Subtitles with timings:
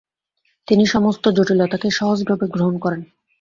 [0.67, 3.01] তিনি সমস্ত জটিলতাকে সহজভাবে গ্রহণ করেন।